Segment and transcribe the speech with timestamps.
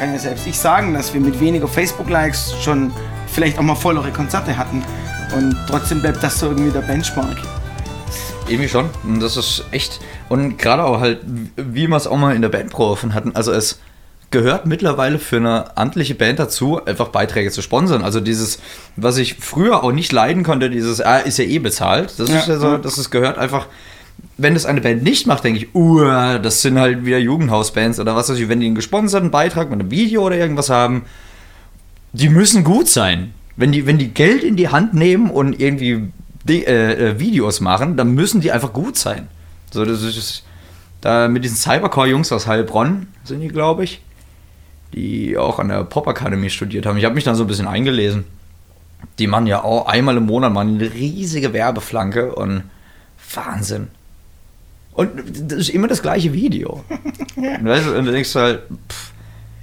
[0.00, 2.90] kann ja selbst ich sagen, dass wir mit weniger Facebook-Likes schon
[3.26, 4.82] vielleicht auch mal vollere Konzerte hatten.
[5.36, 7.36] Und trotzdem bleibt das so irgendwie der Benchmark.
[8.48, 8.88] Irgendwie schon.
[9.04, 10.00] Und das ist echt.
[10.30, 11.20] Und gerade auch halt,
[11.56, 13.78] wie wir es auch mal in der Bandprobe hatten, also es
[14.30, 18.02] gehört mittlerweile für eine amtliche Band dazu, einfach Beiträge zu sponsern.
[18.02, 18.58] Also dieses,
[18.96, 22.14] was ich früher auch nicht leiden konnte, dieses, ah, ist ja eh bezahlt.
[22.16, 22.38] Das Ja.
[22.38, 23.66] ist ja so, das ist, gehört einfach.
[24.40, 26.00] Wenn das eine Band nicht macht, denke ich, uh,
[26.38, 29.80] das sind halt wieder Jugendhausbands oder was weiß ich, wenn die einen gesponserten Beitrag mit
[29.80, 31.02] einem Video oder irgendwas haben,
[32.12, 33.34] die müssen gut sein.
[33.56, 36.10] Wenn die, wenn die Geld in die Hand nehmen und irgendwie
[36.48, 39.28] äh, äh, Videos machen, dann müssen die einfach gut sein.
[39.70, 40.44] So, das ist
[41.00, 44.02] da mit diesen Cybercore-Jungs aus Heilbronn sind die, glaube ich,
[44.92, 46.98] die auch an der Pop-Akademie studiert haben.
[46.98, 48.24] Ich habe mich dann so ein bisschen eingelesen.
[49.18, 52.64] Die machen ja auch einmal im Monat mal eine riesige Werbeflanke und
[53.34, 53.88] Wahnsinn.
[54.92, 55.10] Und
[55.50, 56.84] das ist immer das gleiche Video.
[57.36, 59.12] Und weißt du, und du denkst halt, pff,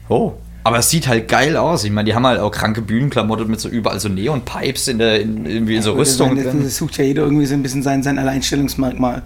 [0.09, 0.33] oh.
[0.63, 1.83] Aber es sieht halt geil aus.
[1.83, 5.21] Ich meine, die haben halt auch kranke Bühnenklamotte mit so überall so Neon-Pipes in der,
[5.21, 6.29] in, irgendwie in so Gut, Rüstung.
[6.29, 6.63] meine, drin.
[6.63, 9.21] Das sucht ja jeder irgendwie so ein bisschen sein, sein Alleinstellungsmerkmal.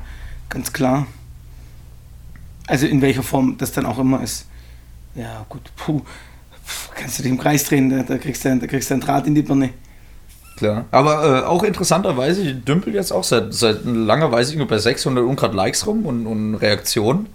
[0.49, 1.07] Ganz klar.
[2.67, 4.45] Also in welcher Form das dann auch immer ist.
[5.15, 6.01] Ja, gut, puh.
[6.95, 9.27] Kannst du dich im Kreis drehen, da, da, kriegst du, da kriegst du einen Draht
[9.27, 9.71] in die Birne.
[10.61, 10.85] Klar.
[10.91, 15.25] Aber äh, auch interessanterweise, ich dümpel jetzt auch seit, seit langer Weise nur bei 600
[15.25, 17.25] ungrad Likes rum und, und Reaktionen.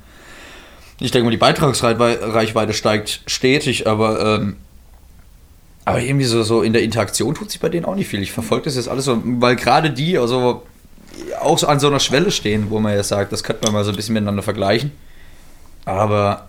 [1.00, 4.54] Ich denke mal, die Beitragsreichweite steigt stetig, aber, ähm,
[5.84, 8.22] aber irgendwie so, so in der Interaktion tut sich bei denen auch nicht viel.
[8.22, 10.62] Ich verfolge das jetzt alles so, weil gerade die also
[11.40, 13.82] auch so an so einer Schwelle stehen, wo man ja sagt, das könnte man mal
[13.82, 14.92] so ein bisschen miteinander vergleichen.
[15.84, 16.46] Aber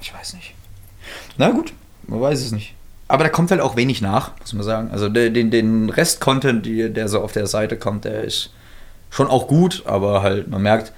[0.00, 0.54] ich weiß nicht.
[1.36, 1.72] Na gut,
[2.08, 2.74] man weiß es nicht.
[3.08, 4.90] Aber da kommt halt auch wenig nach, muss man sagen.
[4.90, 8.50] Also den, den Rest-Content, der so auf der Seite kommt, der ist
[9.10, 10.92] schon auch gut, aber halt, man merkt,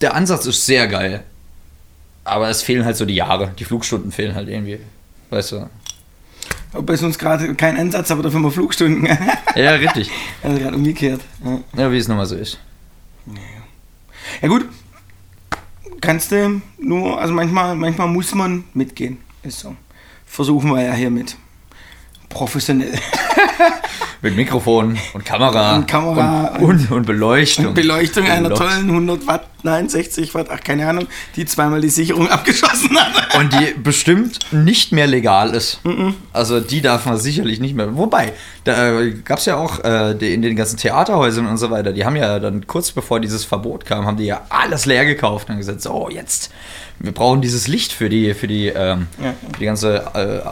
[0.00, 1.22] der Ansatz ist sehr geil.
[2.24, 3.52] Aber es fehlen halt so die Jahre.
[3.58, 4.80] Die Flugstunden fehlen halt irgendwie.
[5.30, 5.68] Weißt du?
[6.72, 9.08] Bei uns gerade kein Ansatz, aber dafür mal Flugstunden.
[9.56, 10.08] Ja, richtig.
[10.42, 11.20] also gerade umgekehrt.
[11.44, 11.58] Ja.
[11.76, 12.58] Ja, wie es nochmal so ist.
[14.40, 14.66] ja gut,
[16.08, 19.18] kannst du nur, also manchmal, manchmal muss man mitgehen.
[19.42, 19.76] Ist so.
[20.24, 21.36] Versuchen wir ja hiermit.
[22.30, 22.98] Professionell.
[24.22, 25.76] Mit Mikrofon und Kamera.
[25.76, 27.74] Und Kamera Und, und, und Beleuchtung.
[27.74, 28.68] Beleuchtung einer Beleuchtung.
[28.68, 33.34] tollen 100 Watt, nein, 60 Watt, ach keine Ahnung, die zweimal die Sicherung abgeschossen hat.
[33.36, 35.80] Und die bestimmt nicht mehr legal ist.
[36.32, 37.96] Also die darf man sicherlich nicht mehr.
[37.96, 38.32] Wobei,
[38.64, 42.04] da gab es ja auch äh, die, in den ganzen Theaterhäusern und so weiter, die
[42.04, 45.56] haben ja dann kurz bevor dieses Verbot kam, haben die ja alles leer gekauft und
[45.58, 46.50] gesagt, so jetzt,
[46.98, 49.34] wir brauchen dieses Licht für die, für die, ähm, Ja.
[49.52, 50.42] für die ganze äh, äh,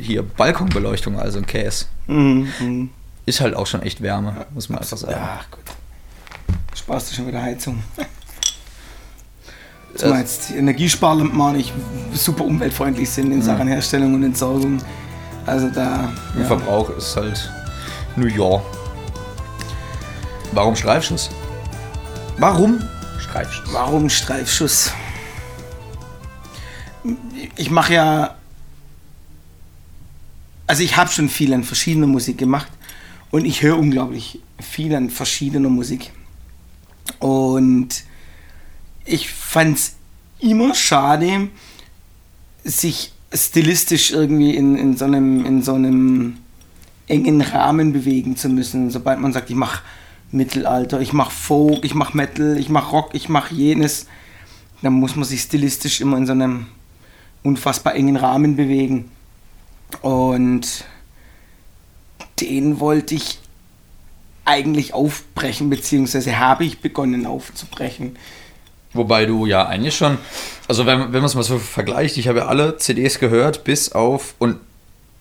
[0.00, 1.86] hier Balkonbeleuchtung, also ein Case.
[2.06, 2.90] Mhm, mhm.
[3.26, 5.12] Ist halt auch schon echt Wärme, muss man einfach sagen.
[5.14, 5.60] Ja, gut.
[6.76, 7.82] Sparst du schon wieder Heizung.
[9.94, 11.72] Äh, Zumal jetzt die Energiesparlampen auch nicht
[12.12, 14.78] super umweltfreundlich sind in Sachen Herstellung und Entsorgung.
[15.46, 16.12] Also da.
[16.34, 16.46] Der Ja.
[16.46, 17.50] Verbrauch ist halt
[18.16, 18.62] New York.
[20.52, 21.30] Warum Streifschuss?
[22.38, 22.80] Warum
[23.18, 23.72] Streifschuss?
[23.72, 24.92] Warum Streifschuss?
[27.56, 28.34] Ich mache ja.
[30.66, 32.68] Also ich habe schon viel an verschiedener Musik gemacht
[33.30, 36.12] und ich höre unglaublich viel an verschiedener Musik.
[37.18, 37.88] Und
[39.04, 39.94] ich fand es
[40.40, 41.48] immer schade,
[42.64, 46.38] sich stilistisch irgendwie in, in, so einem, in so einem
[47.06, 48.90] engen Rahmen bewegen zu müssen.
[48.90, 49.82] Sobald man sagt, ich mache
[50.30, 54.06] Mittelalter, ich mache Folk, ich mache Metal, ich mache Rock, ich mache jenes,
[54.82, 56.66] dann muss man sich stilistisch immer in so einem
[57.42, 59.10] unfassbar engen Rahmen bewegen.
[60.02, 60.84] Und
[62.40, 63.38] den wollte ich
[64.44, 68.16] eigentlich aufbrechen, beziehungsweise habe ich begonnen aufzubrechen.
[68.94, 70.18] Wobei du ja eigentlich schon,
[70.68, 73.92] also wenn, wenn man es mal so vergleicht, ich habe ja alle CDs gehört, bis
[73.92, 74.58] auf und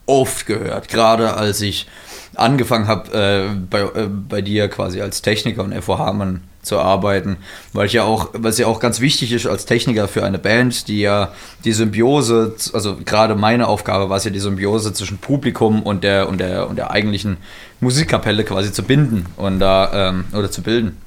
[0.06, 1.88] oft gehört, gerade als ich
[2.36, 7.38] angefangen habe, äh, bei, äh, bei dir quasi als Techniker und FOH Mann zu arbeiten,
[7.74, 10.88] weil ich ja auch, es ja auch ganz wichtig ist als Techniker für eine Band,
[10.88, 11.34] die ja
[11.66, 16.30] die Symbiose, also gerade meine Aufgabe war es ja die Symbiose zwischen Publikum und der
[16.30, 17.38] und der und der eigentlichen
[17.82, 20.98] Musikkapelle quasi zu binden und da ähm, oder zu bilden.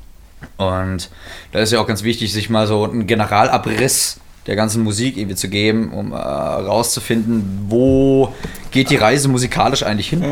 [0.56, 1.10] Und
[1.52, 5.34] da ist ja auch ganz wichtig, sich mal so einen Generalabriss der ganzen Musik irgendwie
[5.34, 8.32] zu geben, um äh, rauszufinden, wo
[8.70, 10.22] geht die Reise musikalisch eigentlich hin.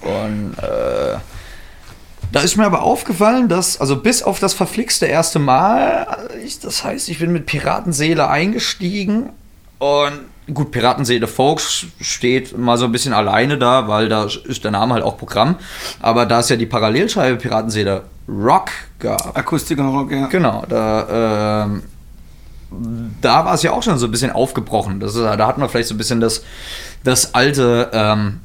[0.00, 1.18] Und äh,
[2.32, 6.84] da ist mir aber aufgefallen, dass, also bis auf das verflixte erste Mal, ich, das
[6.84, 9.30] heißt, ich bin mit Piratenseele eingestiegen
[9.78, 10.20] und
[10.52, 14.94] gut, Piratenseele Folk steht mal so ein bisschen alleine da, weil da ist der Name
[14.94, 15.56] halt auch Programm.
[16.00, 20.26] Aber da es ja die Parallelscheibe Piratenseele Rock gab, Akustik und Rock, ja.
[20.26, 21.82] Genau, da ähm,
[23.20, 25.00] da war es ja auch schon so ein bisschen aufgebrochen.
[25.00, 26.44] Das ist, da hatten wir vielleicht so ein bisschen das,
[27.02, 28.40] das alte, ähm,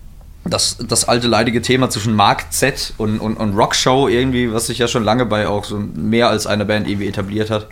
[0.46, 4.78] das, das alte leidige Thema zwischen Mark Z und, und, und Rockshow irgendwie, was sich
[4.78, 7.68] ja schon lange bei auch so mehr als einer Band irgendwie etabliert hat.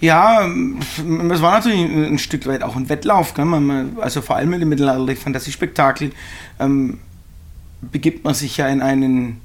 [0.00, 3.34] Ja, es war natürlich ein Stück weit auch ein Wettlauf.
[3.34, 3.46] Gell?
[4.00, 6.10] also vor allem mit dem Mittelalter-Fantasiespektakel
[6.58, 6.98] ähm,
[7.80, 9.40] begibt man sich ja in einen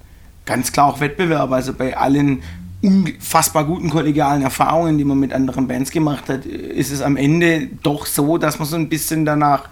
[0.48, 1.52] ganz klar auch Wettbewerb.
[1.52, 2.42] Also bei allen
[2.82, 7.68] unfassbar guten kollegialen Erfahrungen, die man mit anderen Bands gemacht hat, ist es am Ende
[7.84, 9.70] doch so, dass man so ein bisschen danach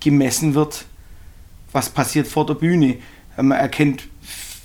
[0.00, 0.84] gemessen wird,
[1.72, 2.96] was passiert vor der Bühne.
[3.36, 4.08] Man erkennt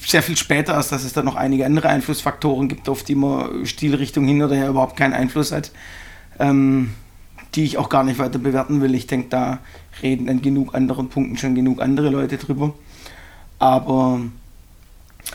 [0.06, 3.66] sehr viel später erst, dass es da noch einige andere Einflussfaktoren gibt, auf die man
[3.66, 5.72] Stilrichtung hin oder her überhaupt keinen Einfluss hat,
[6.40, 6.94] ähm,
[7.56, 8.96] die ich auch gar nicht weiter bewerten will.
[8.96, 9.60] Ich denke, da
[10.02, 12.74] reden an genug anderen Punkten schon genug andere Leute drüber.
[13.60, 14.22] Aber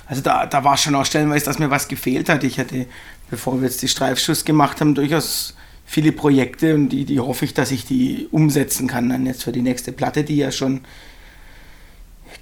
[0.07, 2.45] also da, da war schon auch stellenweise, dass mir was gefehlt hat.
[2.45, 2.87] Ich hatte,
[3.31, 5.55] bevor wir jetzt die Streifschuss gemacht haben, durchaus
[5.87, 9.53] viele Projekte und die, die hoffe ich, dass ich die umsetzen kann dann jetzt für
[9.53, 10.83] die nächste Platte, die ja schon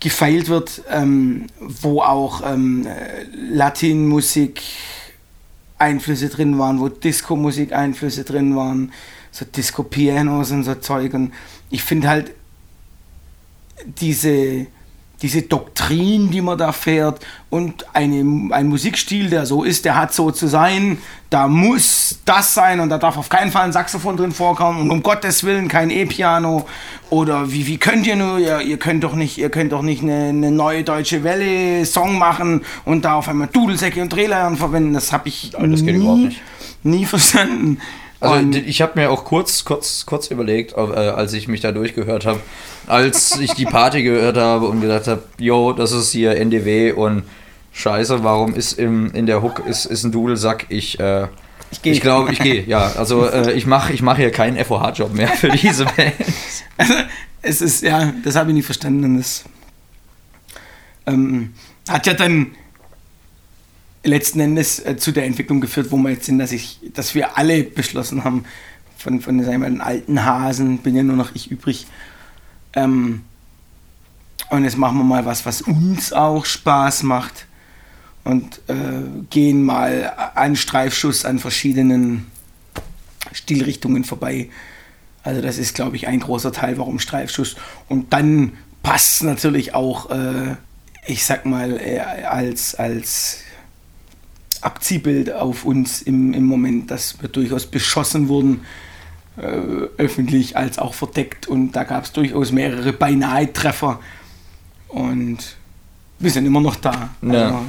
[0.01, 2.87] gefeilt wird, ähm, wo auch ähm,
[3.51, 4.63] Latinmusik
[5.79, 8.93] Einflüsse drin waren, wo Disco-Musik Einflüsse drin waren,
[9.31, 11.15] so Disco-Pianos und so Zeug.
[11.15, 11.33] Und
[11.71, 12.33] ich finde halt
[14.01, 14.67] diese
[15.23, 20.13] diese Doktrin, die man da fährt und eine, ein Musikstil, der so ist, der hat
[20.13, 20.99] so zu sein,
[21.31, 24.91] da muss das sein und da darf auf keinen Fall ein Saxophon drin vorkommen und
[24.91, 26.67] um Gottes Willen kein E-Piano
[27.09, 30.03] oder wie, wie könnt ihr nur, ihr, ihr könnt doch nicht, ihr könnt doch nicht
[30.03, 34.93] eine, eine neue deutsche Welle Song machen und da auf einmal Dudelsäcke und Drehleiern verwenden,
[34.93, 36.37] das habe ich nie,
[36.83, 37.79] nie verstanden.
[38.21, 41.73] Also und ich habe mir auch kurz, kurz, kurz überlegt, äh, als ich mich da
[41.73, 42.41] durchgehört habe,
[42.87, 47.25] als ich die Party gehört habe und gedacht habe, yo, das ist hier NDW und
[47.73, 50.67] Scheiße, warum ist im, in der Hook ist, ist ein Dudelsack?
[50.71, 51.29] Ich, äh,
[51.71, 51.93] ich gehe.
[51.93, 52.93] Ich glaube, ich gehe, ja.
[52.97, 56.15] Also äh, ich mache ich mach hier keinen FOH-Job mehr für diese Band.
[56.79, 56.95] Also,
[57.43, 59.19] es ist, ja, das habe ich nie verstanden.
[59.19, 59.45] Das
[61.07, 61.53] ähm,
[61.89, 62.53] hat ja dann
[64.07, 67.37] letzten Endes äh, zu der Entwicklung geführt, wo wir jetzt sind, dass, ich, dass wir
[67.37, 68.45] alle beschlossen haben,
[68.97, 71.87] von, von sagen wir, den alten Hasen bin ja nur noch ich übrig.
[72.75, 73.23] Ähm,
[74.51, 77.47] und jetzt machen wir mal was, was uns auch Spaß macht
[78.25, 78.75] und äh,
[79.31, 82.27] gehen mal einen Streifschuss an verschiedenen
[83.33, 84.51] Stilrichtungen vorbei.
[85.23, 87.57] Also das ist, glaube ich, ein großer Teil, warum Streifschuss.
[87.89, 88.53] Und dann
[88.83, 90.55] passt natürlich auch, äh,
[91.07, 93.41] ich sag mal, äh, als, als
[94.67, 98.63] Abziehbild auf uns im, im Moment, dass wir durchaus beschossen wurden,
[99.37, 99.47] äh,
[99.97, 101.47] öffentlich als auch verdeckt.
[101.47, 104.01] Und da gab es durchaus mehrere Beinahe-Treffer.
[104.89, 105.39] Und
[106.19, 107.11] wir sind immer noch da.
[107.23, 107.31] Ja.
[107.31, 107.61] Also,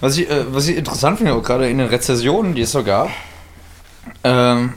[0.00, 2.82] was, ich, äh, was ich interessant finde, auch gerade in den Rezessionen, die es so
[2.82, 3.10] gab,
[4.24, 4.74] ähm,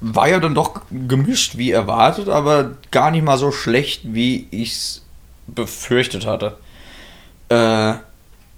[0.00, 4.72] war ja dann doch gemischt wie erwartet, aber gar nicht mal so schlecht, wie ich
[4.72, 5.02] es
[5.46, 6.58] befürchtet hatte.
[7.48, 7.94] Äh,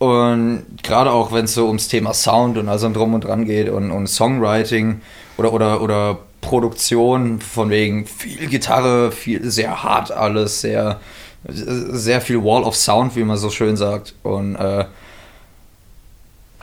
[0.02, 3.68] und gerade auch, wenn es so ums Thema Sound und also drum und dran geht
[3.68, 5.00] und, und Songwriting
[5.36, 10.98] oder, oder, oder Produktion, von wegen viel Gitarre, viel, sehr hart alles, sehr,
[11.44, 14.16] sehr viel Wall of Sound, wie man so schön sagt.
[14.24, 14.86] Und äh,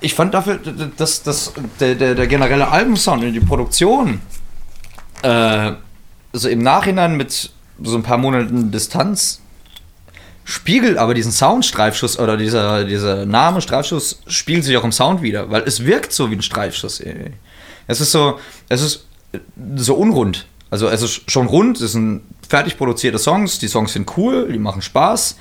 [0.01, 0.59] ich fand dafür,
[0.97, 4.19] dass, dass der, der, der generelle Albumsound und die Produktion
[5.21, 5.71] äh,
[6.33, 9.39] also im Nachhinein mit so ein paar Monaten Distanz
[10.43, 15.49] spiegelt aber diesen Sound-Streifschuss oder dieser, dieser Name Streifschuss spiegelt sich auch im Sound wieder,
[15.51, 17.01] weil es wirkt so wie ein Streifschuss.
[17.87, 19.05] Es ist so, es ist
[19.75, 20.47] so unrund.
[20.71, 24.59] Also es ist schon rund, es sind fertig produzierte Songs, die Songs sind cool, die
[24.59, 25.35] machen Spaß,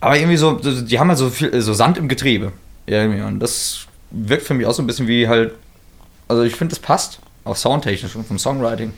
[0.00, 2.52] aber irgendwie so, die haben halt so viel, so Sand im Getriebe.
[2.86, 3.20] Irgendwie.
[3.20, 5.52] Und das wirkt für mich auch so ein bisschen wie halt,
[6.28, 8.92] also ich finde, das passt, auch soundtechnisch und vom Songwriting.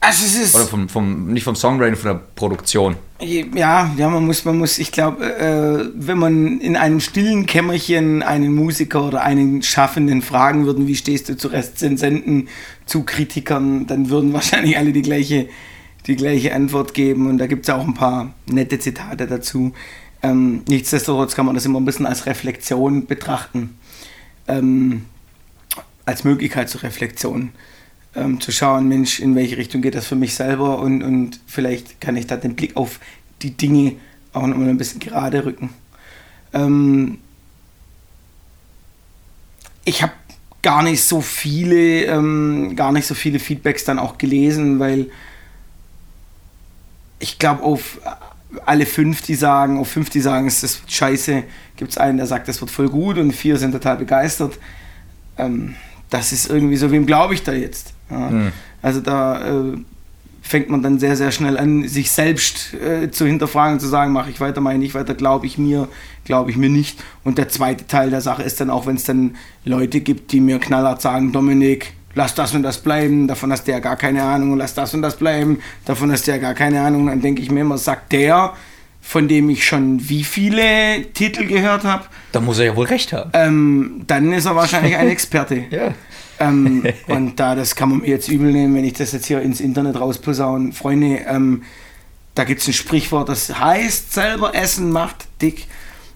[0.00, 0.54] Also es ist.
[0.54, 2.96] Oder vom, vom, nicht vom Songwriting, von der Produktion.
[3.20, 8.22] Ja, ja, man muss, man muss, ich glaube, äh, wenn man in einem stillen Kämmerchen
[8.22, 12.48] einen Musiker oder einen Schaffenden fragen würden, wie stehst du zu Rezensenten,
[12.86, 15.48] zu Kritikern, dann würden wahrscheinlich alle die gleiche,
[16.06, 17.26] die gleiche Antwort geben.
[17.26, 19.72] Und da gibt es auch ein paar nette Zitate dazu.
[20.22, 23.76] Ähm, nichtsdestotrotz kann man das immer ein bisschen als Reflexion betrachten.
[24.46, 25.06] Ähm,
[26.06, 27.50] als Möglichkeit zur Reflexion
[28.14, 32.00] ähm, zu schauen, Mensch, in welche Richtung geht das für mich selber und, und vielleicht
[32.00, 33.00] kann ich da den Blick auf
[33.42, 33.96] die Dinge
[34.32, 35.70] auch nochmal ein bisschen gerade rücken.
[36.52, 37.18] Ähm,
[39.84, 40.12] ich habe
[40.62, 45.10] gar nicht so viele, ähm, gar nicht so viele Feedbacks dann auch gelesen, weil
[47.20, 48.00] ich glaube, auf
[48.64, 51.44] alle fünf, die sagen, auf fünf, die sagen, es ist scheiße,
[51.76, 54.58] gibt es einen, der sagt, es wird voll gut und vier sind total begeistert.
[55.36, 55.74] Ähm,
[56.10, 57.92] das ist irgendwie so, wem glaube ich da jetzt?
[58.10, 58.30] Ja.
[58.30, 58.52] Mhm.
[58.82, 59.78] Also da äh,
[60.48, 64.30] fängt man dann sehr, sehr schnell an, sich selbst äh, zu hinterfragen, zu sagen, mache
[64.30, 65.88] ich weiter, mache ich nicht weiter, glaube ich mir,
[66.24, 67.02] glaube ich mir nicht.
[67.22, 70.40] Und der zweite Teil der Sache ist dann auch, wenn es dann Leute gibt, die
[70.40, 74.22] mir knallhart sagen, Dominik, lass das und das bleiben, davon hast du ja gar keine
[74.22, 77.06] Ahnung, lass das und das bleiben, davon hast du ja gar keine Ahnung.
[77.06, 78.54] Dann denke ich mir immer, sagt der,
[79.08, 82.04] von dem ich schon wie viele Titel gehört habe.
[82.32, 83.30] Da muss er ja wohl recht haben.
[83.32, 85.64] Ähm, dann ist er wahrscheinlich ein Experte.
[85.70, 85.94] ja.
[86.38, 89.40] Ähm, und da, das kann man mir jetzt übel nehmen, wenn ich das jetzt hier
[89.40, 90.72] ins Internet rausposaune.
[90.72, 91.62] Freunde, ähm,
[92.34, 95.68] da gibt es ein Sprichwort, das heißt, selber Essen macht dick.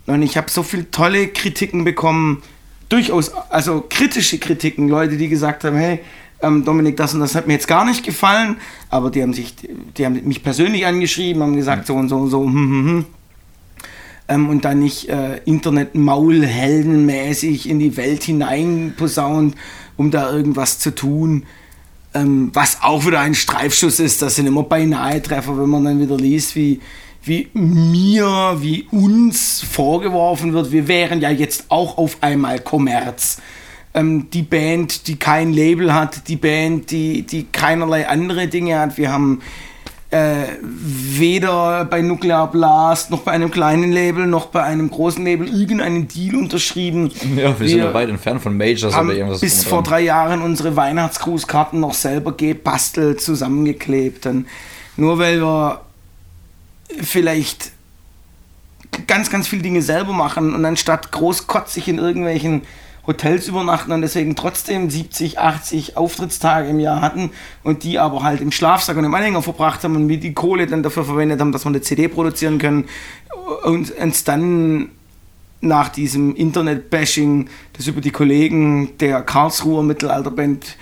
[0.05, 2.43] Und ich habe so viele tolle Kritiken bekommen,
[2.91, 6.01] durchaus, also kritische Kritiken, Leute, die gesagt haben, hey,
[6.43, 8.57] ähm, Dominik, das und das hat mir jetzt gar nicht gefallen,
[8.91, 9.55] aber die haben sich,
[9.97, 13.05] die haben mich persönlich angeschrieben, haben gesagt, so und so und so, hm, hm, hm.
[14.29, 19.57] Ähm, und dann nicht äh, Internet-Maulheldenmäßig in die Welt hinein posaunt,
[19.97, 21.45] um da irgendwas zu tun.
[22.15, 26.01] Ähm, was auch wieder ein Streifschuss ist, das sind immer beinahe Treffer, wenn man dann
[26.01, 26.81] wieder liest, wie,
[27.25, 33.39] wie mir, wie uns vorgeworfen wird, wir wären ja jetzt auch auf einmal Kommerz.
[33.95, 38.97] Ähm, die Band, die kein Label hat, die Band, die, die keinerlei andere Dinge hat.
[38.97, 39.43] Wir haben
[40.13, 45.49] äh, weder bei Nuclear Blast noch bei einem kleinen Label noch bei einem großen Label
[45.49, 47.11] irgendeinen Deal unterschrieben.
[47.35, 49.41] Ja, wir, wir sind ja weit entfernt von Majors haben oder irgendwas.
[49.41, 54.27] Bis vor drei Jahren unsere Weihnachtsgrußkarten noch selber gebastelt, zusammengeklebt.
[54.27, 54.47] Und
[54.99, 55.81] nur weil wir
[57.01, 57.73] vielleicht
[59.07, 62.63] ganz, ganz viele Dinge selber machen und anstatt großkotzig in irgendwelchen
[63.07, 67.31] Hotels übernachten und deswegen trotzdem 70, 80 Auftrittstage im Jahr hatten
[67.65, 70.67] und die aber halt im Schlafsack und im Anhänger verbracht haben und wir die Kohle
[70.67, 72.85] dann dafür verwendet haben, dass wir eine CD produzieren können.
[73.65, 74.91] Und uns dann
[75.61, 80.77] nach diesem Internet-Bashing, das über die Kollegen der Karlsruher Mittelalterband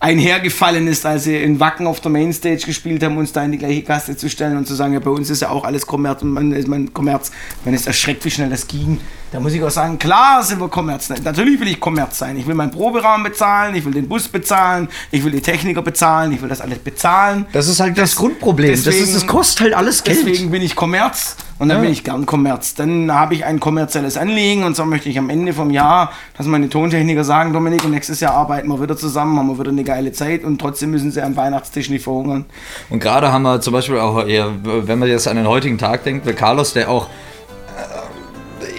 [0.00, 3.58] einhergefallen ist, als sie in Wacken auf der Mainstage gespielt haben, uns da in die
[3.58, 6.22] gleiche Kaste zu stellen und zu sagen, ja, bei uns ist ja auch alles Kommerz
[6.22, 7.30] und man ist man Kommerz.
[7.66, 8.98] Man ist erschreckt, wie schnell das ging.
[9.30, 11.10] Da muss ich auch sagen, klar sind wir Kommerz.
[11.10, 12.38] Natürlich will ich Kommerz sein.
[12.38, 16.32] Ich will meinen Proberaum bezahlen, ich will den Bus bezahlen, ich will die Techniker bezahlen,
[16.32, 17.44] ich will das alles bezahlen.
[17.52, 18.70] Das ist halt das, das Grundproblem.
[18.70, 20.26] Deswegen, das, ist, das kostet halt alles Geld.
[20.26, 21.82] Deswegen bin ich Kommerz und dann ja.
[21.82, 22.74] bin ich gern Kommerz.
[22.74, 26.46] Dann habe ich ein kommerzielles Anliegen und so möchte ich am Ende vom Jahr, dass
[26.46, 30.10] meine Tontechniker sagen, Dominik, nächstes Jahr arbeiten wir wieder zusammen, haben wir wieder eine geile
[30.10, 32.46] Zeit und trotzdem müssen sie am Weihnachtstisch nicht verhungern.
[32.88, 36.26] Und gerade haben wir zum Beispiel auch, wenn man jetzt an den heutigen Tag denkt,
[36.26, 37.08] der Carlos, der auch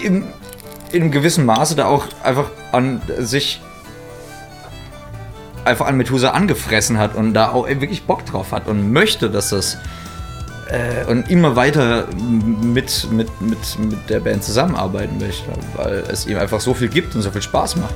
[0.02, 0.24] äh, im
[0.92, 3.60] in einem gewissen Maße da auch einfach an sich
[5.64, 9.50] einfach an Methusa angefressen hat und da auch wirklich Bock drauf hat und möchte, dass
[9.50, 9.78] das
[10.72, 16.38] äh, und immer weiter mit, mit, mit, mit der Band zusammenarbeiten möchte, weil es ihm
[16.38, 17.94] einfach so viel gibt und so viel Spaß macht.